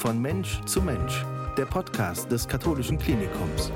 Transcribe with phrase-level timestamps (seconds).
[0.00, 1.26] Von Mensch zu Mensch,
[1.58, 3.70] der Podcast des Katholischen Klinikums.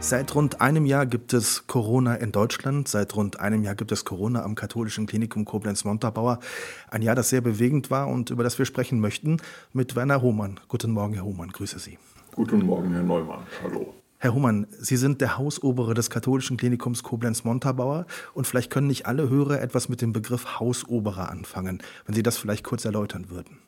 [0.00, 2.88] Seit rund einem Jahr gibt es Corona in Deutschland.
[2.88, 6.40] Seit rund einem Jahr gibt es Corona am Katholischen Klinikum Koblenz-Montabaur.
[6.90, 9.36] Ein Jahr, das sehr bewegend war und über das wir sprechen möchten
[9.72, 10.58] mit Werner Hohmann.
[10.66, 11.50] Guten Morgen, Herr Hohmann.
[11.50, 11.96] Grüße Sie.
[12.34, 13.46] Guten Morgen, Herr Neumann.
[13.62, 13.94] Hallo.
[14.20, 19.30] Herr Hohmann, Sie sind der Hausobere des Katholischen Klinikums Koblenz-Montabaur und vielleicht können nicht alle
[19.30, 23.58] Hörer etwas mit dem Begriff Hausoberer anfangen, wenn Sie das vielleicht kurz erläutern würden.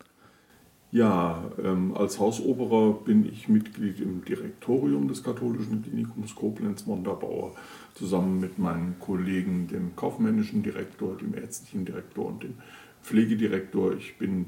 [0.91, 7.55] Ja, ähm, als Hausoberer bin ich Mitglied im Direktorium des Katholischen Klinikums Koblenz-Montabaur,
[7.95, 12.55] zusammen mit meinen Kollegen, dem kaufmännischen Direktor, dem ärztlichen Direktor und dem
[13.05, 13.95] Pflegedirektor.
[13.95, 14.47] Ich bin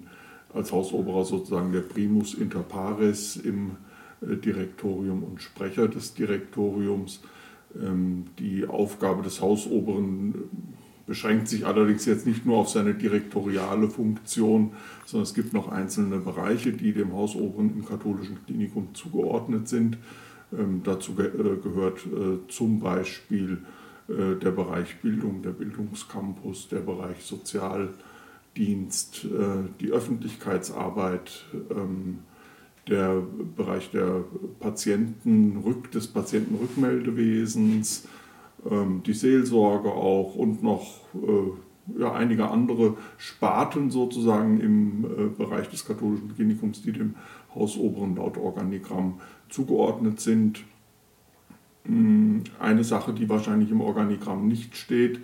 [0.52, 3.76] als Hausoberer sozusagen der Primus inter pares im
[4.22, 7.20] Direktorium und Sprecher des Direktoriums.
[7.80, 10.34] Ähm, die Aufgabe des Hausoberen
[11.06, 14.72] beschränkt sich allerdings jetzt nicht nur auf seine direktoriale Funktion,
[15.04, 19.98] sondern es gibt noch einzelne Bereiche, die dem Hausoberen im katholischen Klinikum zugeordnet sind.
[20.56, 23.58] Ähm, dazu äh, gehört äh, zum Beispiel
[24.08, 29.26] äh, der Bereich Bildung, der Bildungscampus, der Bereich Sozialdienst,
[29.80, 32.18] die Öffentlichkeitsarbeit, ähm,
[32.88, 33.22] der
[33.56, 34.24] Bereich der
[34.60, 35.62] Patienten,
[35.94, 38.08] des Patientenrückmeldewesens,
[38.68, 45.68] ähm, die Seelsorge auch und noch äh, ja, einige andere Sparten sozusagen im äh, Bereich
[45.68, 47.16] des katholischen Klinikums, die dem
[47.54, 50.64] Hausoberen laut Organigramm zugeordnet sind.
[51.84, 55.20] Hm, eine Sache, die wahrscheinlich im Organigramm nicht steht,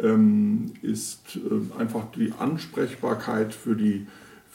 [0.00, 4.06] ähm, ist äh, einfach die Ansprechbarkeit für die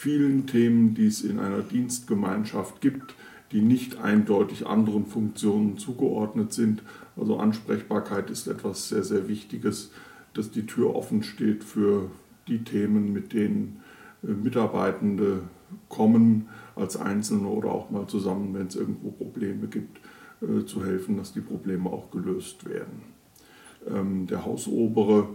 [0.02, 3.14] vielen Themen, die es in einer Dienstgemeinschaft gibt,
[3.52, 6.82] die nicht eindeutig anderen Funktionen zugeordnet sind.
[7.16, 9.92] Also Ansprechbarkeit ist etwas sehr, sehr Wichtiges,
[10.34, 12.10] dass die Tür offen steht für
[12.48, 13.82] die Themen, mit denen
[14.24, 15.44] äh, Mitarbeitende
[15.88, 20.00] kommen, als Einzelne oder auch mal zusammen, wenn es irgendwo Probleme gibt,
[20.42, 23.04] äh, zu helfen, dass die Probleme auch gelöst werden.
[23.88, 25.28] Ähm, der Hausobere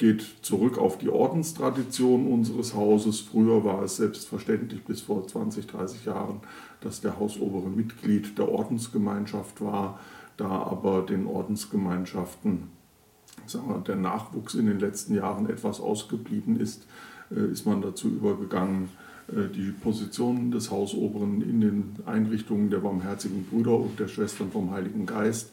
[0.00, 3.20] geht zurück auf die Ordenstradition unseres Hauses.
[3.20, 6.40] Früher war es selbstverständlich bis vor 20, 30 Jahren,
[6.80, 10.00] dass der Hausobere Mitglied der Ordensgemeinschaft war.
[10.38, 12.68] Da aber den Ordensgemeinschaften
[13.46, 16.86] wir, der Nachwuchs in den letzten Jahren etwas ausgeblieben ist,
[17.30, 18.88] äh, ist man dazu übergegangen,
[19.28, 24.70] äh, die Positionen des Hausoberen in den Einrichtungen der barmherzigen Brüder und der Schwestern vom
[24.70, 25.52] Heiligen Geist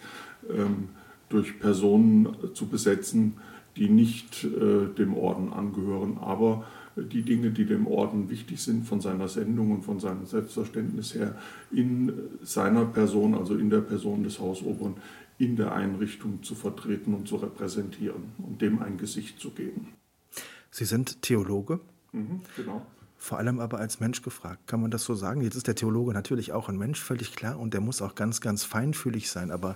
[0.49, 0.87] ähm,
[1.27, 3.33] durch Personen zu besetzen,
[3.77, 6.65] die nicht äh, dem Orden angehören, aber
[6.95, 11.37] die Dinge, die dem Orden wichtig sind, von seiner Sendung und von seinem Selbstverständnis her,
[11.71, 12.11] in
[12.41, 14.95] seiner Person, also in der Person des Hausoberen,
[15.37, 19.89] in der Einrichtung zu vertreten und zu repräsentieren und dem ein Gesicht zu geben.
[20.71, 21.79] Sie sind Theologe?
[22.11, 22.81] Mhm, genau
[23.27, 24.67] vor allem aber als Mensch gefragt.
[24.67, 25.41] Kann man das so sagen?
[25.41, 28.39] Jetzt ist der Theologe natürlich auch ein Mensch, völlig klar, und der muss auch ganz,
[28.39, 29.51] ganz feinfühlig sein.
[29.51, 29.75] Aber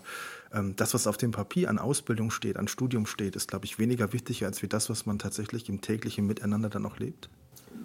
[0.53, 3.77] ähm, das, was auf dem Papier an Ausbildung steht, an Studium steht, ist, glaube ich,
[3.77, 7.29] weniger wichtig als wie das, was man tatsächlich im täglichen Miteinander dann auch lebt.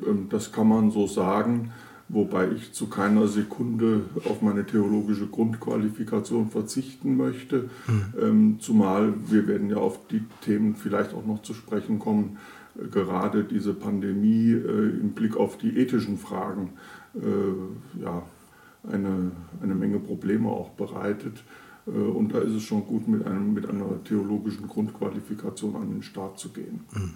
[0.06, 1.72] Ähm, das kann man so sagen,
[2.08, 7.70] wobei ich zu keiner Sekunde auf meine theologische Grundqualifikation verzichten möchte.
[7.88, 8.60] Mhm.
[8.60, 12.38] zumal wir werden ja auf die Themen vielleicht auch noch zu sprechen kommen
[12.90, 16.74] gerade diese Pandemie äh, im Blick auf die ethischen Fragen
[17.14, 18.22] äh, ja,
[18.90, 19.32] eine,
[19.62, 21.42] eine Menge Probleme auch bereitet.
[21.86, 26.02] Äh, und da ist es schon gut, mit, einem, mit einer theologischen Grundqualifikation an den
[26.02, 26.84] Start zu gehen.
[26.92, 27.14] Mhm.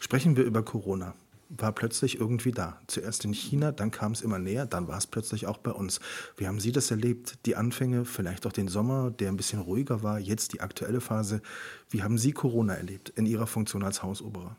[0.00, 1.14] Sprechen wir über Corona.
[1.50, 2.80] War plötzlich irgendwie da.
[2.86, 6.00] Zuerst in China, dann kam es immer näher, dann war es plötzlich auch bei uns.
[6.36, 7.38] Wie haben Sie das erlebt?
[7.46, 11.42] Die Anfänge, vielleicht auch den Sommer, der ein bisschen ruhiger war, jetzt die aktuelle Phase.
[11.90, 14.56] Wie haben Sie Corona erlebt in Ihrer Funktion als Hausoberer?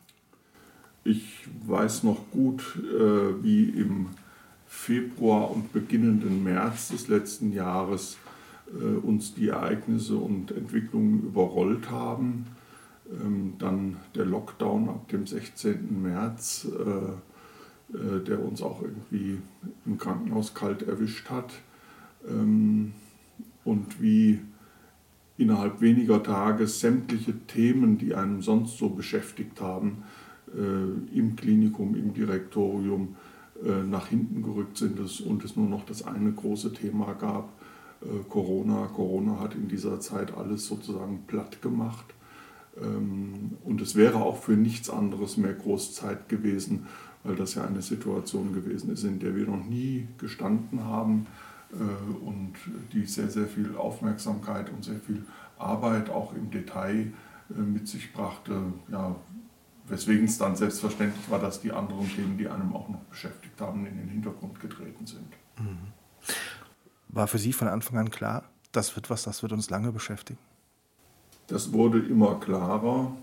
[1.07, 4.07] Ich weiß noch gut, äh, wie im
[4.65, 8.17] Februar und beginnenden März des letzten Jahres
[8.73, 12.47] äh, uns die Ereignisse und Entwicklungen überrollt haben.
[13.07, 16.01] Ähm, dann der Lockdown ab dem 16.
[16.01, 19.37] März, äh, der uns auch irgendwie
[19.85, 21.53] im Krankenhaus kalt erwischt hat.
[22.27, 22.93] Ähm,
[23.63, 24.39] und wie
[25.37, 32.13] innerhalb weniger Tage sämtliche Themen, die einem sonst so beschäftigt haben, äh, im Klinikum, im
[32.13, 33.15] Direktorium
[33.63, 37.49] äh, nach hinten gerückt sind und es nur noch das eine große Thema gab,
[38.01, 38.87] äh, Corona.
[38.87, 42.05] Corona hat in dieser Zeit alles sozusagen platt gemacht.
[42.77, 46.87] Ähm, und es wäre auch für nichts anderes mehr Großzeit gewesen,
[47.23, 51.25] weil das ja eine Situation gewesen ist, in der wir noch nie gestanden haben
[52.23, 52.53] und
[52.93, 55.25] die sehr, sehr viel Aufmerksamkeit und sehr viel
[55.57, 57.11] Arbeit auch im Detail
[57.49, 58.61] äh, mit sich brachte,
[58.91, 59.15] ja,
[59.87, 63.85] weswegen es dann selbstverständlich war, dass die anderen Themen, die einem auch noch beschäftigt haben,
[63.85, 65.27] in den Hintergrund getreten sind.
[65.59, 65.77] Mhm.
[67.09, 70.39] War für Sie von Anfang an klar, das wird was, das wird uns lange beschäftigen?
[71.47, 73.15] Das wurde immer klarer.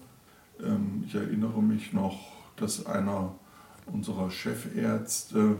[0.62, 2.18] Ähm, ich erinnere mich noch,
[2.56, 3.34] dass einer
[3.86, 5.56] unserer Chefärzte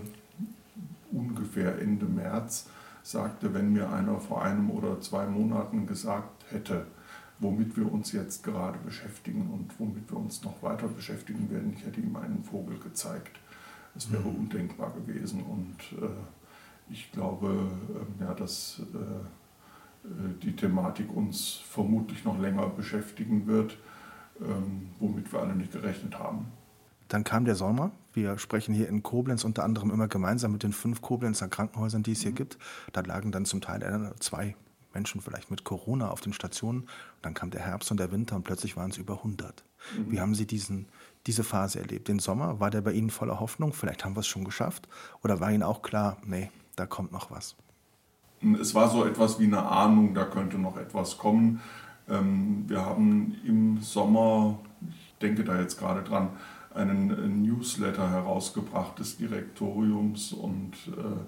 [1.11, 2.69] ungefähr Ende März
[3.03, 6.87] sagte, wenn mir einer vor einem oder zwei Monaten gesagt hätte,
[7.43, 11.85] womit wir uns jetzt gerade beschäftigen und womit wir uns noch weiter beschäftigen werden, ich
[11.85, 13.39] hätte ihm einen Vogel gezeigt.
[13.95, 14.37] Es wäre mhm.
[14.37, 16.09] undenkbar gewesen und äh,
[16.91, 17.71] ich glaube,
[18.19, 20.09] äh, ja, dass äh,
[20.43, 23.77] die Thematik uns vermutlich noch länger beschäftigen wird,
[24.41, 26.47] ähm, womit wir alle nicht gerechnet haben.
[27.09, 27.91] Dann kam der Sommer.
[28.15, 32.13] Wir sprechen hier in Koblenz unter anderem immer gemeinsam mit den fünf Koblenzer Krankenhäusern, die
[32.13, 32.37] es hier mhm.
[32.37, 32.59] gibt.
[32.93, 34.57] Da lagen dann zum Teil zwei
[34.95, 36.89] Menschen vielleicht mit Corona auf den Stationen.
[37.21, 39.65] Dann kam der Herbst und der Winter und plötzlich waren es über 100.
[39.97, 40.11] Mhm.
[40.11, 40.89] Wie haben Sie diesen,
[41.27, 42.09] diese Phase erlebt?
[42.09, 43.73] Den Sommer, war der bei Ihnen voller Hoffnung?
[43.73, 44.89] Vielleicht haben wir es schon geschafft?
[45.23, 47.57] Oder war Ihnen auch klar, nee, da kommt noch was?
[48.61, 51.61] Es war so etwas wie eine Ahnung, da könnte noch etwas kommen.
[52.09, 56.31] Ähm, wir haben im Sommer, ich denke da jetzt gerade dran,
[56.75, 61.21] einen Newsletter herausgebracht des Direktoriums und äh,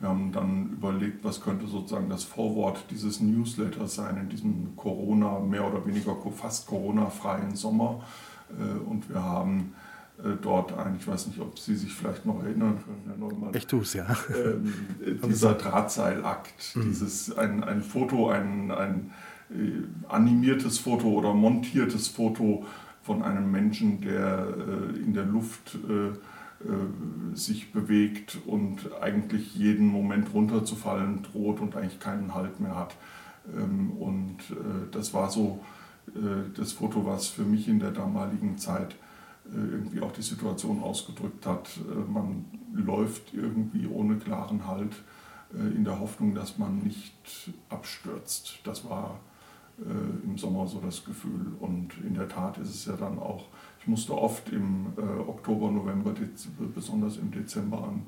[0.00, 5.40] wir haben dann überlegt, was könnte sozusagen das Vorwort dieses Newsletters sein in diesem Corona,
[5.40, 8.04] mehr oder weniger fast Corona-freien Sommer.
[8.50, 9.74] Äh, und wir haben
[10.18, 13.54] äh, dort ein, ich weiß nicht, ob Sie sich vielleicht noch erinnern können, Herr Neumann.
[13.54, 14.06] Ich tue es, ja.
[14.34, 14.72] Ähm,
[15.28, 16.82] dieser Drahtseilakt, mhm.
[16.82, 19.10] dieses, ein, ein Foto, ein, ein
[20.08, 22.66] animiertes Foto oder montiertes Foto
[23.02, 26.12] von einem Menschen, der äh, in der Luft äh, äh,
[27.34, 32.96] sich bewegt und eigentlich jeden Moment runterzufallen droht und eigentlich keinen Halt mehr hat.
[33.56, 34.38] Ähm, und
[34.90, 35.60] das war so
[36.56, 38.96] das Foto, was für mich in der damaligen Zeit
[39.52, 41.68] irgendwie auch die Situation ausgedrückt hat.
[42.08, 44.92] Man läuft irgendwie ohne klaren Halt
[45.52, 48.60] in der Hoffnung, dass man nicht abstürzt.
[48.64, 49.20] Das war
[49.80, 51.52] äh, im Sommer so das Gefühl.
[51.60, 53.46] Und in der Tat ist es ja dann auch,
[53.80, 56.14] ich musste oft im äh, Oktober, November,
[56.74, 58.06] besonders im Dezember an,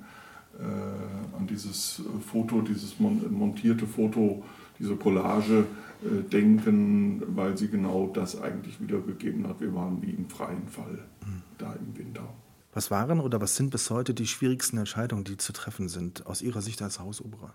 [0.59, 4.43] äh, an dieses Foto, dieses montierte Foto,
[4.79, 5.67] diese Collage
[6.03, 9.61] äh, denken, weil sie genau das eigentlich wiedergegeben hat.
[9.61, 11.43] Wir waren wie im freien Fall mhm.
[11.59, 12.29] da im Winter.
[12.73, 16.41] Was waren oder was sind bis heute die schwierigsten Entscheidungen, die zu treffen sind, aus
[16.41, 17.53] Ihrer Sicht als Hausoberer?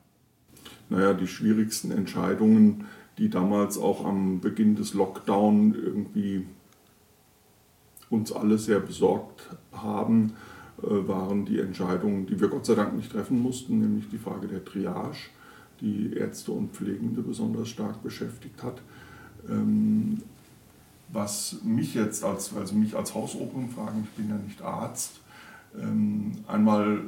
[0.90, 2.86] Naja, die schwierigsten Entscheidungen
[3.18, 6.46] die damals auch am Beginn des Lockdown irgendwie
[8.10, 10.34] uns alle sehr besorgt haben,
[10.82, 14.48] äh, waren die Entscheidungen, die wir Gott sei Dank nicht treffen mussten, nämlich die Frage
[14.48, 15.30] der Triage,
[15.82, 18.82] die Ärzte und Pflegende besonders stark beschäftigt hat.
[19.50, 20.22] Ähm,
[21.10, 25.22] was mich jetzt als, also mich als Hausopern fragen, ich bin ja nicht Arzt,
[25.80, 27.02] ähm, einmal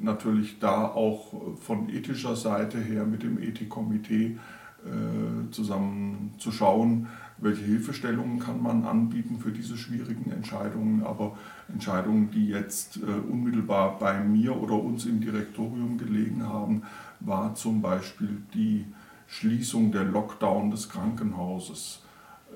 [0.00, 4.36] natürlich da auch von ethischer Seite her mit dem Ethikkomitee
[4.84, 7.08] äh, zusammen zu schauen,
[7.42, 11.36] welche Hilfestellungen kann man anbieten für diese schwierigen Entscheidungen, aber
[11.72, 16.82] Entscheidungen, die jetzt äh, unmittelbar bei mir oder uns im Direktorium gelegen haben,
[17.20, 18.86] war zum Beispiel die
[19.26, 22.02] Schließung der Lockdown des Krankenhauses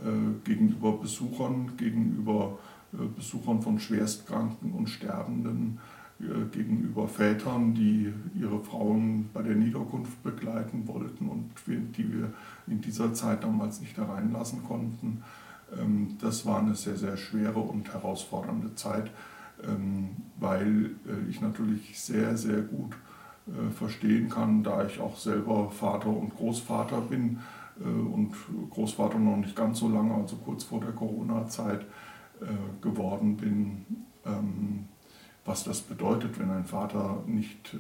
[0.03, 2.59] äh, gegenüber Besuchern, gegenüber
[3.17, 10.89] Besuchern von Schwerstkranken und Sterbenden äh, gegenüber Vätern, die ihre Frauen bei der Niederkunft begleiten
[10.89, 12.33] wollten und die wir
[12.67, 15.23] in dieser Zeit damals nicht hereinlassen konnten.
[15.75, 19.11] Ähm, das war eine sehr, sehr schwere und herausfordernde Zeit,
[19.63, 22.97] ähm, weil äh, ich natürlich sehr, sehr gut
[23.47, 27.39] äh, verstehen kann, da ich auch selber Vater und Großvater bin
[27.79, 28.33] und
[28.71, 31.85] Großvater noch nicht ganz so lange, also kurz vor der Corona-Zeit
[32.81, 33.85] geworden bin
[34.25, 34.87] ähm,
[35.47, 37.79] was das bedeutet, wenn ein Vater nicht äh,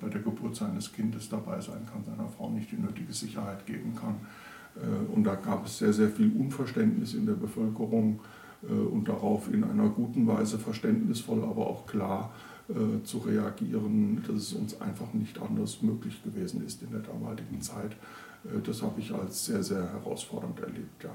[0.00, 3.94] bei der Geburt seines Kindes dabei sein kann, seiner Frau nicht die nötige Sicherheit geben
[3.94, 4.14] kann.
[4.76, 8.20] Äh, und da gab es sehr, sehr viel Unverständnis in der Bevölkerung
[8.62, 12.32] äh, und darauf in einer guten Weise verständnisvoll, aber auch klar
[12.68, 17.60] äh, zu reagieren, dass es uns einfach nicht anders möglich gewesen ist in der damaligen
[17.60, 17.92] Zeit.
[18.44, 21.02] Äh, das habe ich als sehr, sehr herausfordernd erlebt.
[21.02, 21.10] Ja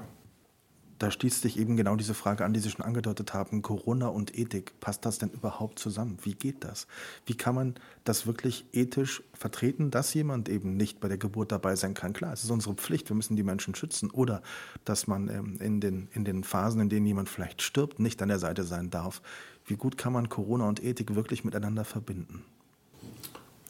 [0.98, 4.38] da stieß sich eben genau diese Frage an, die Sie schon angedeutet haben, Corona und
[4.38, 4.78] Ethik.
[4.80, 6.18] Passt das denn überhaupt zusammen?
[6.22, 6.86] Wie geht das?
[7.26, 7.74] Wie kann man
[8.04, 12.12] das wirklich ethisch vertreten, dass jemand eben nicht bei der Geburt dabei sein kann?
[12.12, 14.10] Klar, es ist unsere Pflicht, wir müssen die Menschen schützen.
[14.10, 14.42] Oder
[14.84, 18.28] dass man ähm, in, den, in den Phasen, in denen jemand vielleicht stirbt, nicht an
[18.28, 19.20] der Seite sein darf.
[19.66, 22.44] Wie gut kann man Corona und Ethik wirklich miteinander verbinden?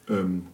[0.09, 0.47] Ähm,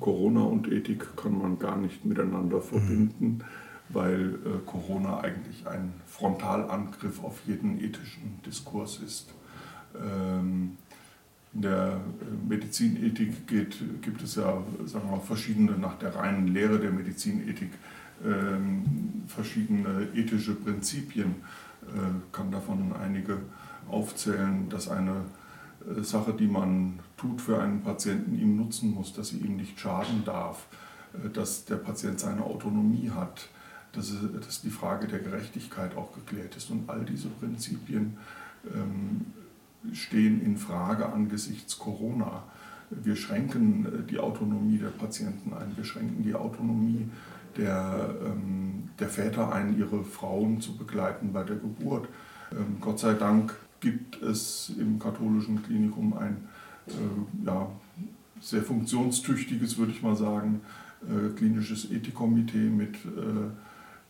[0.00, 3.38] Corona und Ethik kann man gar nicht miteinander verbinden.
[3.38, 3.44] Mhm
[3.88, 9.28] weil äh, Corona eigentlich ein Frontalangriff auf jeden ethischen Diskurs ist.
[9.94, 10.76] Ähm,
[11.52, 16.78] in der äh, Medizinethik geht, gibt es ja sagen wir, verschiedene, nach der reinen Lehre
[16.78, 17.70] der Medizinethik,
[18.24, 21.36] ähm, verschiedene ethische Prinzipien.
[21.82, 23.38] Äh, kann davon einige
[23.88, 25.16] aufzählen, dass eine
[26.00, 30.24] Sache, die man tut für einen Patienten, ihm nutzen muss, dass sie ihm nicht schaden
[30.24, 30.64] darf,
[31.34, 33.50] dass der Patient seine Autonomie hat,
[33.96, 34.12] dass,
[34.44, 36.70] dass die Frage der Gerechtigkeit auch geklärt ist.
[36.70, 38.16] Und all diese Prinzipien
[38.74, 39.26] ähm,
[39.92, 42.44] stehen in Frage angesichts Corona.
[42.90, 47.08] Wir schränken äh, die Autonomie der Patienten ein, wir schränken die Autonomie
[47.56, 52.08] der, ähm, der Väter ein, ihre Frauen zu begleiten bei der Geburt.
[52.52, 56.48] Ähm, Gott sei Dank gibt es im katholischen Klinikum ein
[56.88, 57.68] äh, ja,
[58.40, 60.60] sehr funktionstüchtiges, würde ich mal sagen,
[61.02, 62.96] äh, klinisches Ethikkomitee mit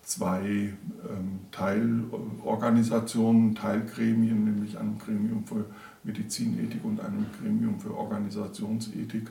[0.04, 0.74] zwei
[1.08, 5.64] ähm, Teilorganisationen, Teilgremien, nämlich einem Gremium für
[6.02, 9.30] Medizinethik und einem Gremium für Organisationsethik.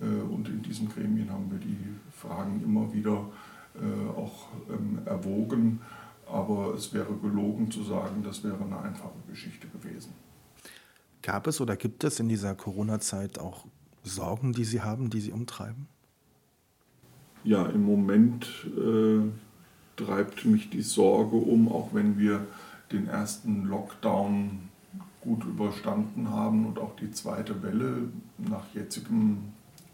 [0.00, 1.78] Äh, und in diesen Gremien haben wir die
[2.10, 3.26] Fragen immer wieder
[3.74, 5.80] äh, auch ähm, erwogen.
[6.26, 10.12] Aber es wäre gelogen zu sagen, das wäre eine einfache Geschichte gewesen.
[11.20, 13.66] Gab es oder gibt es in dieser Corona-Zeit auch
[14.02, 15.88] Sorgen, die Sie haben, die Sie umtreiben?
[17.44, 19.20] Ja, im Moment äh,
[20.04, 22.46] treibt mich die Sorge um, auch wenn wir
[22.90, 24.68] den ersten Lockdown
[25.20, 29.38] gut überstanden haben und auch die zweite Welle nach jetzigem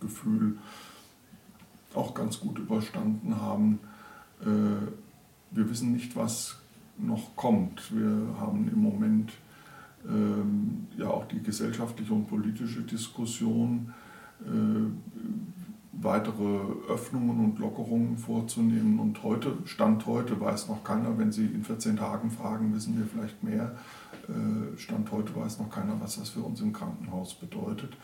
[0.01, 0.57] Gefühl
[1.95, 3.81] auch ganz gut überstanden haben.
[4.41, 4.47] Äh,
[5.51, 6.57] wir wissen nicht, was
[6.99, 7.95] noch kommt.
[7.95, 9.33] Wir haben im Moment
[10.07, 13.93] ähm, ja auch die gesellschaftliche und politische Diskussion
[14.41, 15.58] äh,
[16.01, 18.99] weitere Öffnungen und Lockerungen vorzunehmen.
[18.99, 23.07] Und heute, Stand heute, weiß noch keiner, wenn Sie in 14 Tagen fragen, wissen wir
[23.07, 23.77] vielleicht mehr.
[24.29, 27.97] Äh, Stand heute weiß noch keiner, was das für uns im Krankenhaus bedeutet.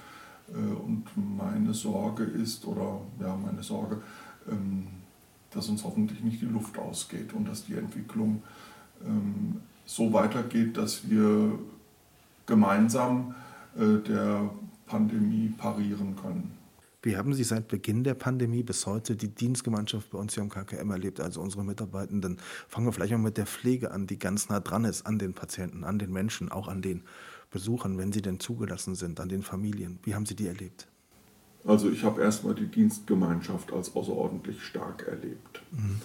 [0.53, 4.01] Äh, und meine Sorge ist, oder ja, meine Sorge,
[4.51, 4.87] ähm,
[5.51, 8.43] dass uns hoffentlich nicht die Luft ausgeht und dass die Entwicklung
[9.07, 11.59] ähm, so weitergeht, dass wir
[12.47, 13.35] gemeinsam
[13.77, 14.51] äh, der
[14.87, 16.64] Pandemie parieren können.
[17.05, 20.49] Wie haben Sie seit Beginn der Pandemie bis heute die Dienstgemeinschaft bei uns hier am
[20.49, 22.39] KKM erlebt, also unsere Mitarbeitenden?
[22.67, 25.35] Fangen wir vielleicht mal mit der Pflege an, die ganz nah dran ist an den
[25.35, 27.03] Patienten, an den Menschen, auch an den
[27.51, 29.99] Besuchern, wenn sie denn zugelassen sind, an den Familien.
[30.03, 30.89] Wie haben Sie die erlebt?
[31.67, 35.63] Also ich habe erstmal die Dienstgemeinschaft als außerordentlich stark erlebt.
[35.73, 36.01] Mhm.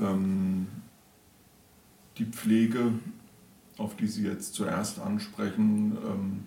[0.00, 0.66] Ähm,
[2.18, 2.94] die Pflege,
[3.78, 6.44] auf die Sie jetzt zuerst ansprechen, ähm,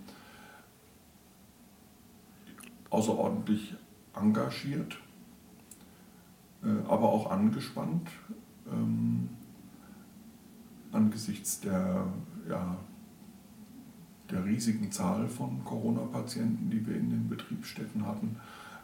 [2.90, 3.76] außerordentlich
[4.16, 4.98] engagiert,
[6.64, 8.10] äh, aber auch angespannt
[8.72, 9.30] ähm,
[10.92, 12.06] angesichts der,
[12.50, 12.78] ja,
[14.32, 18.38] der riesigen Zahl von Corona-Patienten, die wir in den Betriebsstätten hatten,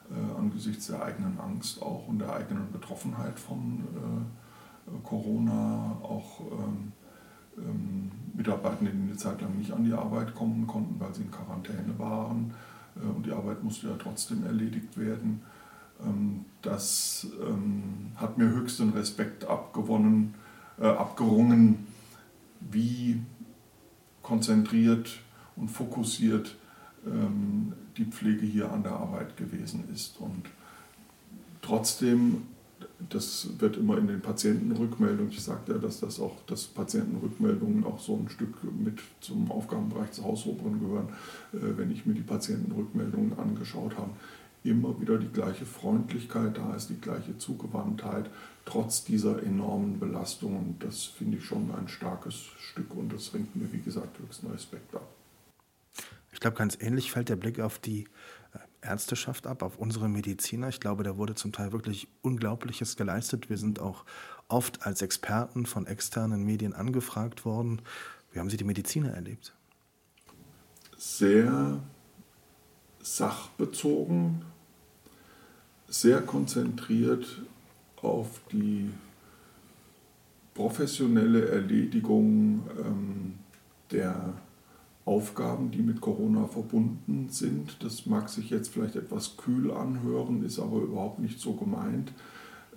[0.09, 6.91] äh, angesichts der eigenen Angst auch und der eigenen Betroffenheit von äh, Corona, auch ähm,
[7.57, 11.31] ähm, Mitarbeitende, die eine Zeit lang nicht an die Arbeit kommen konnten, weil sie in
[11.31, 12.53] Quarantäne waren
[12.95, 15.41] und die Arbeit musste ja trotzdem erledigt werden.
[16.03, 20.36] Ähm, das ähm, hat mir höchsten Respekt abgewonnen,
[20.79, 21.88] äh, abgerungen,
[22.60, 23.21] wie
[24.21, 25.19] konzentriert
[25.55, 26.55] und fokussiert
[27.05, 30.19] ähm, die Pflege hier an der Arbeit gewesen ist.
[30.19, 30.45] Und
[31.62, 32.43] trotzdem
[33.10, 38.00] das wird immer in den Patientenrückmeldungen, ich sagte ja, dass das auch, dass Patientenrückmeldungen auch
[38.00, 41.10] so ein Stück mit zum Aufgabenbereich des Hausoberen gehören,
[41.53, 44.12] äh, wenn ich mir die Patientenrückmeldungen angeschaut habe.
[44.63, 48.29] Immer wieder die gleiche Freundlichkeit, da ist die gleiche Zugewandtheit,
[48.65, 50.55] trotz dieser enormen Belastung.
[50.55, 54.48] Und das finde ich schon ein starkes Stück und das ringt mir, wie gesagt, höchsten
[54.51, 55.08] Respekt ab.
[56.31, 58.08] Ich glaube, ganz ähnlich fällt der Blick auf die
[58.81, 60.69] Ärzteschaft ab, auf unsere Mediziner.
[60.69, 63.50] Ich glaube, da wurde zum Teil wirklich Unglaubliches geleistet.
[63.50, 64.05] Wir sind auch
[64.47, 67.81] oft als Experten von externen Medien angefragt worden.
[68.31, 69.53] Wie haben Sie die Mediziner erlebt?
[70.97, 71.79] Sehr
[73.01, 74.43] sachbezogen,
[75.88, 77.41] sehr konzentriert
[78.01, 78.91] auf die
[80.53, 83.39] professionelle Erledigung ähm,
[83.91, 84.33] der
[85.05, 87.84] Aufgaben, die mit Corona verbunden sind.
[87.84, 92.13] Das mag sich jetzt vielleicht etwas kühl anhören, ist aber überhaupt nicht so gemeint,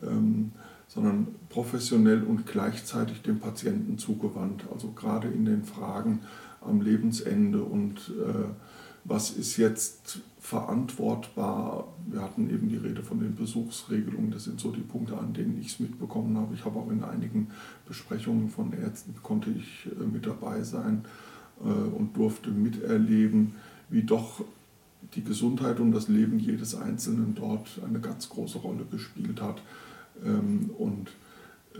[0.02, 0.52] ähm,
[0.88, 4.64] sondern professionell und gleichzeitig dem Patienten zugewandt.
[4.72, 6.20] Also gerade in den Fragen
[6.62, 8.48] am Lebensende und äh,
[9.04, 11.88] was ist jetzt verantwortbar.
[12.06, 14.30] Wir hatten eben die Rede von den Besuchsregelungen.
[14.30, 16.54] Das sind so die Punkte, an denen ich es mitbekommen habe.
[16.54, 17.48] Ich habe auch in einigen
[17.86, 21.04] Besprechungen von Ärzten konnte ich äh, mit dabei sein
[21.60, 23.54] und durfte miterleben,
[23.88, 24.44] wie doch
[25.14, 29.62] die Gesundheit und das Leben jedes Einzelnen dort eine ganz große Rolle gespielt hat.
[30.24, 31.10] Ähm, und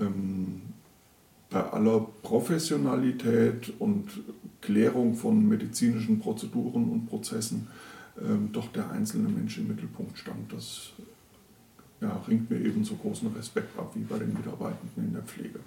[0.00, 0.62] ähm,
[1.50, 4.08] bei aller Professionalität und
[4.60, 7.68] Klärung von medizinischen Prozeduren und Prozessen
[8.20, 10.52] ähm, doch der einzelne Mensch im Mittelpunkt stand.
[10.52, 10.92] Das
[12.00, 15.60] ja, ringt mir ebenso großen Respekt ab wie bei den Mitarbeitenden in der Pflege.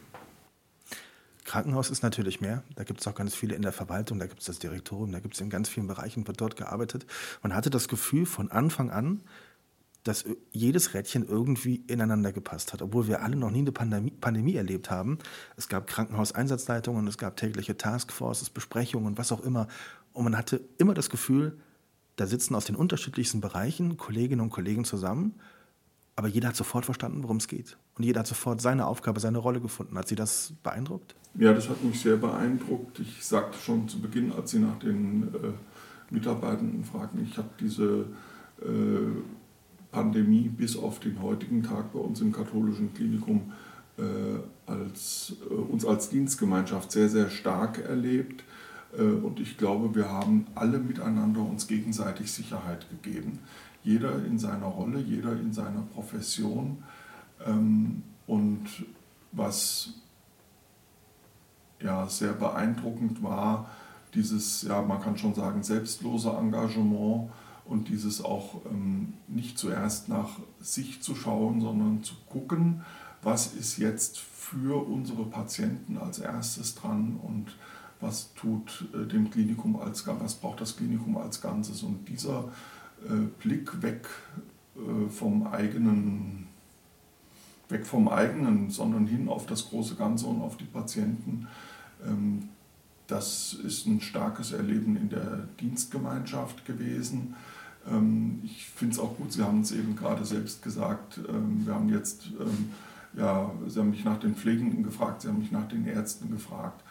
[1.58, 2.62] Krankenhaus ist natürlich mehr.
[2.76, 5.20] Da gibt es auch ganz viele in der Verwaltung, da gibt es das Direktorium, da
[5.20, 7.08] gibt es in ganz vielen Bereichen, wird dort gearbeitet.
[7.42, 9.24] Man hatte das Gefühl von Anfang an,
[10.04, 14.54] dass jedes Rädchen irgendwie ineinander gepasst hat, obwohl wir alle noch nie eine Pandemie, Pandemie
[14.54, 15.18] erlebt haben.
[15.56, 19.68] Es gab Krankenhauseinsatzleitungen, es gab tägliche Taskforces, Besprechungen und was auch immer.
[20.14, 21.58] Und man hatte immer das Gefühl,
[22.18, 25.40] da sitzen aus den unterschiedlichsten Bereichen Kolleginnen und Kollegen zusammen,
[26.18, 27.78] aber jeder hat sofort verstanden, worum es geht.
[27.96, 29.98] Und jeder hat sofort seine Aufgabe, seine Rolle gefunden.
[29.98, 31.16] Hat Sie das beeindruckt?
[31.36, 33.00] Ja, das hat mich sehr beeindruckt.
[33.00, 38.06] Ich sagte schon zu Beginn, als Sie nach den äh, Mitarbeitenden fragten, ich habe diese
[38.62, 38.66] äh,
[39.92, 43.54] Pandemie bis auf den heutigen Tag bei uns im katholischen Klinikum
[44.00, 44.02] äh,
[44.66, 48.44] als, äh, uns als Dienstgemeinschaft sehr, sehr stark erlebt.
[48.98, 53.38] Äh, und ich glaube, wir haben alle miteinander uns gegenseitig Sicherheit gegeben.
[53.88, 56.84] Jeder in seiner Rolle, jeder in seiner Profession.
[57.46, 58.66] Ähm, und
[59.32, 59.94] was
[61.82, 63.70] ja sehr beeindruckend war,
[64.14, 67.30] dieses, ja, man kann schon sagen, selbstlose Engagement
[67.64, 72.82] und dieses auch ähm, nicht zuerst nach sich zu schauen, sondern zu gucken,
[73.22, 77.56] was ist jetzt für unsere Patienten als erstes dran und
[78.02, 82.46] was tut äh, dem Klinikum als was braucht das Klinikum als Ganzes und dieser
[83.40, 84.08] Blick weg
[84.76, 86.48] äh, vom eigenen
[87.70, 91.48] weg vom eigenen, sondern hin auf das große Ganze und auf die Patienten.
[92.06, 92.50] Ähm,
[93.08, 97.36] das ist ein starkes Erleben in der Dienstgemeinschaft gewesen.
[97.90, 101.74] Ähm, ich finde es auch gut, Sie haben es eben gerade selbst gesagt, ähm, wir
[101.74, 102.30] haben jetzt,
[103.18, 106.82] ja, Sie haben mich nach den Pflegenden gefragt, Sie haben mich nach den Ärzten gefragt.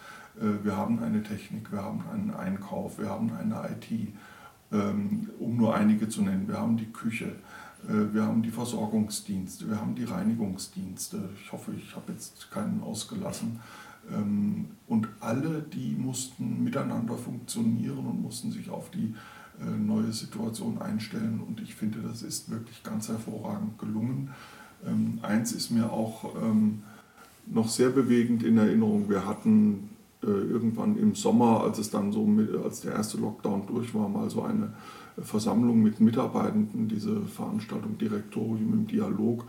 [0.41, 4.13] Äh, wir haben eine Technik, wir haben einen Einkauf, wir haben eine IT,
[4.71, 6.49] um nur einige zu nennen.
[6.49, 7.37] Wir haben die Küche,
[7.89, 11.31] äh, wir haben die Versorgungsdienste, wir haben die Reinigungsdienste.
[11.41, 13.61] Ich hoffe, ich habe jetzt keinen ausgelassen.
[14.13, 19.15] Ähm, und alle, die mussten miteinander funktionieren und mussten sich auf die
[19.61, 21.41] äh, neue Situation einstellen.
[21.47, 24.31] Und ich finde, das ist wirklich ganz hervorragend gelungen.
[24.87, 26.33] Ähm, eins ist mir auch
[27.47, 29.09] noch sehr bewegend in Erinnerung.
[29.09, 29.91] Wir hatten
[30.31, 34.29] irgendwann im Sommer, als es dann so mit, als der erste Lockdown durch war, mal
[34.31, 34.73] so eine
[35.23, 39.45] Versammlung mit Mitarbeitenden, diese Veranstaltung Direktorium im Dialog,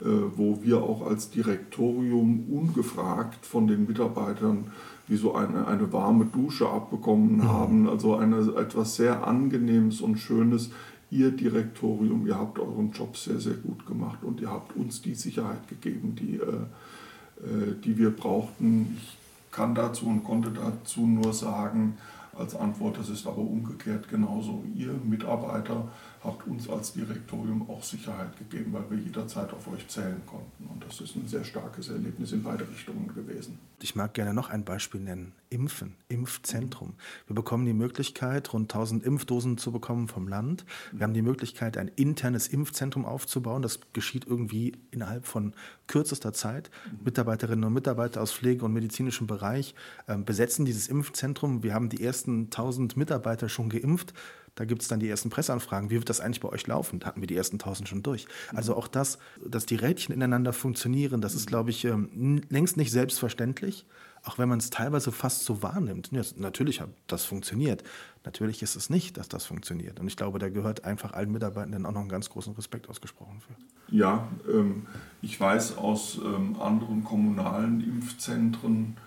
[0.00, 0.04] äh,
[0.36, 4.66] wo wir auch als Direktorium ungefragt von den Mitarbeitern
[5.08, 7.48] wie so eine, eine warme Dusche abbekommen mhm.
[7.48, 7.88] haben.
[7.88, 10.70] Also eine, etwas sehr Angenehmes und Schönes.
[11.10, 15.16] Ihr Direktorium, ihr habt euren Job sehr, sehr gut gemacht und ihr habt uns die
[15.16, 18.96] Sicherheit gegeben, die, äh, die wir brauchten.
[18.96, 19.19] Ich
[19.50, 21.98] kann dazu und konnte dazu nur sagen,
[22.40, 24.64] als Antwort, das ist aber umgekehrt genauso.
[24.74, 25.88] Ihr Mitarbeiter
[26.22, 30.66] habt uns als Direktorium auch Sicherheit gegeben, weil wir jederzeit auf euch zählen konnten.
[30.68, 33.58] Und das ist ein sehr starkes Erlebnis in beide Richtungen gewesen.
[33.82, 35.32] Ich mag gerne noch ein Beispiel nennen.
[35.48, 36.94] Impfen, Impfzentrum.
[37.26, 40.64] Wir bekommen die Möglichkeit, rund 1000 Impfdosen zu bekommen vom Land.
[40.92, 43.62] Wir haben die Möglichkeit, ein internes Impfzentrum aufzubauen.
[43.62, 45.54] Das geschieht irgendwie innerhalb von
[45.86, 46.70] kürzester Zeit.
[47.02, 49.74] Mitarbeiterinnen und Mitarbeiter aus Pflege- und medizinischem Bereich
[50.06, 51.62] äh, besetzen dieses Impfzentrum.
[51.62, 54.14] Wir haben die ersten 1000 Mitarbeiter schon geimpft.
[54.54, 55.90] Da gibt es dann die ersten Presseanfragen.
[55.90, 57.00] Wie wird das eigentlich bei euch laufen?
[57.00, 58.26] Da hatten wir die ersten tausend schon durch.
[58.54, 62.90] Also auch das, dass die Rädchen ineinander funktionieren, das ist, glaube ich, ähm, längst nicht
[62.90, 63.86] selbstverständlich.
[64.22, 66.10] Auch wenn man es teilweise fast so wahrnimmt.
[66.12, 67.84] Ja, natürlich hat das funktioniert.
[68.22, 69.98] Natürlich ist es nicht, dass das funktioniert.
[69.98, 73.40] Und ich glaube, da gehört einfach allen Mitarbeitenden auch noch einen ganz großen Respekt ausgesprochen
[73.40, 73.96] für.
[73.96, 74.86] Ja, ähm,
[75.22, 78.98] ich weiß aus ähm, anderen kommunalen Impfzentren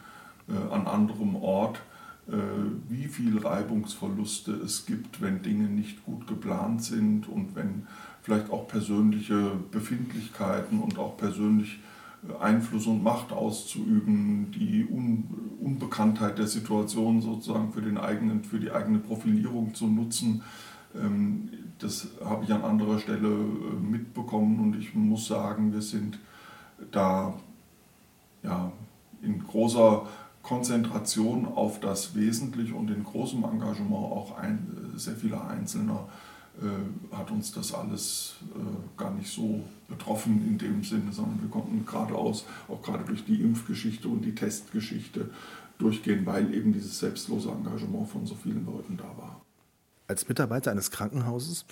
[0.49, 1.79] äh, an anderem Ort,
[2.88, 7.86] wie viel Reibungsverluste es gibt, wenn Dinge nicht gut geplant sind und wenn
[8.23, 11.79] vielleicht auch persönliche Befindlichkeiten und auch persönlich
[12.27, 15.25] äh, Einfluss und Macht auszuüben, die Un
[15.59, 20.41] Unbekanntheit der Situation sozusagen für, den eigenen, für die eigene Profilierung zu nutzen.
[20.93, 26.19] Ähm, das habe ich an anderer Stelle äh, mitbekommen und ich muss sagen, wir sind
[26.91, 27.33] da
[28.43, 28.71] ja,
[29.21, 30.05] in großer
[30.43, 36.08] Konzentration auf das Wesentliche und in großem Engagement auch ein, sehr vieler Einzelner
[36.62, 41.49] äh, hat uns das alles äh, gar nicht so betroffen in dem Sinne, sondern wir
[41.49, 45.29] konnten geradeaus, auch gerade durch die Impfgeschichte und die Testgeschichte
[45.79, 49.41] durchgehen, weil eben dieses selbstlose Engagement von so vielen Leuten da war.
[50.08, 51.65] Als Mitarbeiter eines Krankenhauses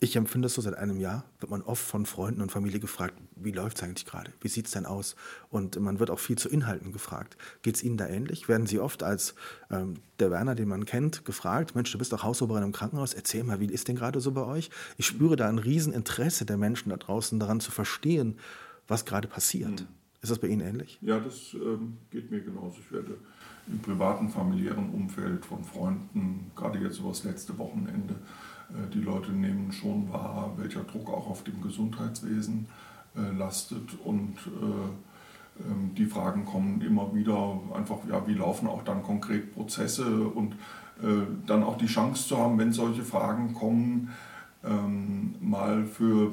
[0.00, 3.14] ich empfinde es so seit einem Jahr, wird man oft von Freunden und Familie gefragt,
[3.34, 4.32] wie läuft es eigentlich gerade?
[4.40, 5.16] Wie sieht es denn aus?
[5.50, 7.36] Und man wird auch viel zu Inhalten gefragt.
[7.62, 8.48] Geht es Ihnen da ähnlich?
[8.48, 9.34] Werden Sie oft als
[9.70, 13.42] ähm, der Werner, den man kennt, gefragt, Mensch, du bist doch Hausoberin im Krankenhaus, erzähl
[13.42, 14.70] mal, wie ist denn gerade so bei euch?
[14.98, 18.38] Ich spüre da ein Rieseninteresse der Menschen da draußen daran zu verstehen,
[18.86, 19.80] was gerade passiert.
[19.80, 19.88] Mhm.
[20.20, 20.98] Ist das bei Ihnen ähnlich?
[21.00, 22.78] Ja, das ähm, geht mir genauso.
[22.80, 23.18] Ich werde
[23.68, 28.16] im privaten, familiären Umfeld von Freunden, gerade jetzt über das letzte Wochenende,
[28.92, 32.66] die Leute nehmen schon wahr, welcher Druck auch auf dem Gesundheitswesen
[33.16, 33.98] äh, lastet.
[34.04, 39.54] Und äh, ähm, die Fragen kommen immer wieder einfach, ja, wie laufen auch dann konkret
[39.54, 40.06] Prozesse?
[40.20, 40.54] Und
[41.46, 44.10] dann auch die Chance zu haben, wenn solche Fragen kommen,
[44.64, 46.32] ähm, mal für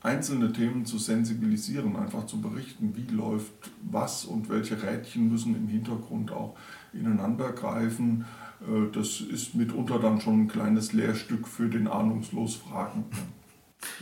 [0.00, 5.66] einzelne Themen zu sensibilisieren, einfach zu berichten, wie läuft was und welche Rädchen müssen im
[5.66, 6.54] Hintergrund auch
[6.92, 8.20] ineinander greifen.
[8.20, 8.45] äh,
[8.92, 13.36] das ist mitunter dann schon ein kleines Lehrstück für den ahnungslos Fragenden.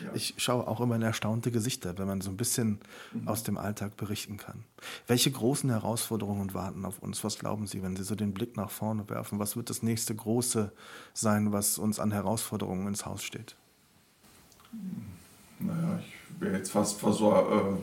[0.03, 0.11] Ja.
[0.14, 2.79] Ich schaue auch immer in erstaunte Gesichter, wenn man so ein bisschen
[3.12, 3.29] mhm.
[3.29, 4.64] aus dem Alltag berichten kann.
[5.07, 7.25] Welche großen Herausforderungen warten auf uns?
[7.25, 9.38] Was glauben Sie, wenn Sie so den Blick nach vorne werfen?
[9.38, 10.73] Was wird das nächste große
[11.12, 13.57] sein, was uns an Herausforderungen ins Haus steht?
[15.59, 17.07] Naja, ich wäre jetzt fast äh,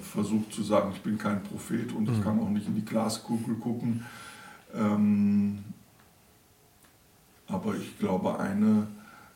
[0.02, 2.16] versucht zu sagen, ich bin kein Prophet und mhm.
[2.16, 4.06] ich kann auch nicht in die Glaskugel gucken.
[4.74, 5.64] Ähm,
[7.52, 8.88] aber ich glaube, eine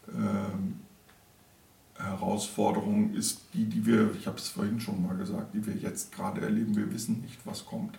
[0.08, 5.76] äh, Herausforderung ist die, die wir, ich habe es vorhin schon mal gesagt, die wir
[5.76, 6.76] jetzt gerade erleben.
[6.76, 7.98] Wir wissen nicht, was kommt.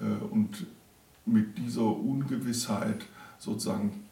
[0.00, 0.66] Äh, und
[1.26, 3.06] mit dieser Ungewissheit
[3.38, 4.04] sozusagen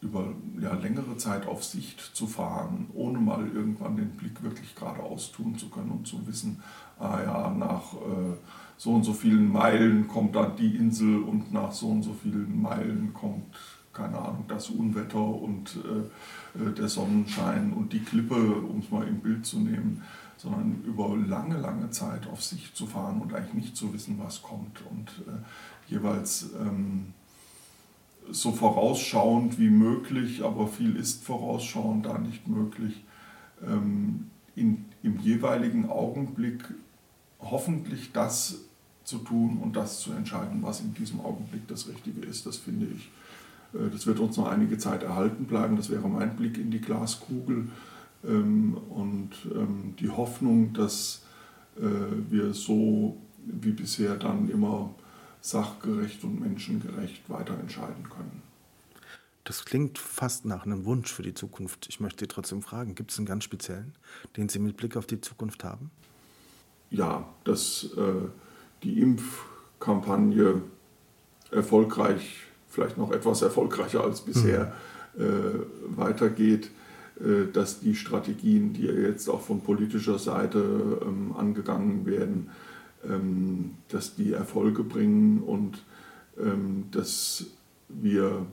[0.00, 5.30] über ja, längere Zeit auf Sicht zu fahren, ohne mal irgendwann den Blick wirklich geradeaus
[5.30, 6.62] tun zu können und zu wissen,
[6.98, 8.36] ah ja, nach äh,
[8.78, 12.62] so und so vielen Meilen kommt dann die Insel und nach so und so vielen
[12.62, 13.44] Meilen kommt
[13.92, 19.06] keine Ahnung, das Unwetter und äh, äh, der Sonnenschein und die Klippe, um es mal
[19.06, 20.02] im Bild zu nehmen,
[20.36, 24.42] sondern über lange, lange Zeit auf sich zu fahren und eigentlich nicht zu wissen, was
[24.42, 27.12] kommt und äh, jeweils ähm,
[28.30, 33.04] so vorausschauend wie möglich, aber viel ist vorausschauend da nicht möglich,
[33.66, 36.62] ähm, in, im jeweiligen Augenblick
[37.40, 38.60] hoffentlich das
[39.04, 42.46] zu tun und das zu entscheiden, was in diesem Augenblick das Richtige ist.
[42.46, 43.10] Das finde ich
[43.72, 45.76] das wird uns noch einige Zeit erhalten bleiben.
[45.76, 47.68] Das wäre mein Blick in die Glaskugel
[48.24, 51.22] ähm, und ähm, die Hoffnung, dass
[51.76, 51.82] äh,
[52.28, 54.94] wir so wie bisher dann immer
[55.40, 58.42] sachgerecht und menschengerecht weiter entscheiden können.
[59.44, 61.86] Das klingt fast nach einem Wunsch für die Zukunft.
[61.88, 63.94] Ich möchte Sie trotzdem fragen, gibt es einen ganz speziellen,
[64.36, 65.90] den Sie mit Blick auf die Zukunft haben?
[66.90, 68.28] Ja, dass äh,
[68.82, 70.62] die Impfkampagne
[71.50, 74.72] erfolgreich vielleicht noch etwas erfolgreicher als bisher
[75.14, 75.24] mhm.
[75.24, 76.70] äh, weitergeht,
[77.20, 82.50] äh, dass die Strategien, die jetzt auch von politischer Seite ähm, angegangen werden,
[83.04, 85.82] ähm, dass die Erfolge bringen und
[86.38, 87.46] ähm, dass
[87.88, 88.46] wir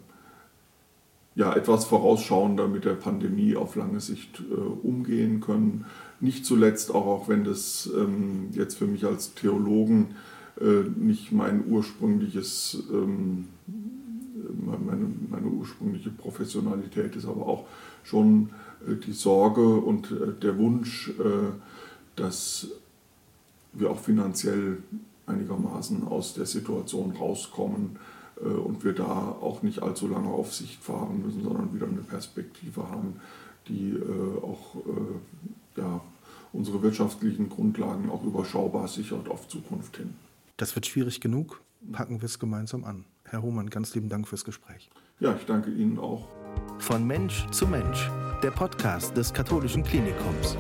[1.36, 5.86] ja, etwas vorausschauender mit der Pandemie auf lange Sicht äh, umgehen können.
[6.20, 10.16] Nicht zuletzt auch, auch wenn das ähm, jetzt für mich als Theologen
[10.60, 13.50] äh, nicht mein ursprüngliches ähm,
[14.54, 17.66] meine, meine ursprüngliche Professionalität ist aber auch
[18.04, 18.50] schon
[18.88, 21.52] äh, die Sorge und äh, der Wunsch, äh,
[22.16, 22.68] dass
[23.74, 24.78] wir auch finanziell
[25.28, 27.98] einigermaßen aus der Situation rauskommen
[28.38, 32.90] und wir da auch nicht allzu lange auf Sicht fahren müssen, sondern wieder eine Perspektive
[32.90, 33.20] haben,
[33.68, 33.96] die
[34.42, 34.78] auch
[35.76, 36.02] ja,
[36.54, 40.14] unsere wirtschaftlichen Grundlagen auch überschaubar sichert auf Zukunft hin.
[40.56, 41.62] Das wird schwierig genug.
[41.92, 43.06] Packen wir es gemeinsam an.
[43.30, 44.90] Herr Hohmann, ganz lieben Dank fürs Gespräch.
[45.20, 46.28] Ja, ich danke Ihnen auch.
[46.80, 48.10] Von Mensch zu Mensch,
[48.42, 50.58] der Podcast des Katholischen Klinikums.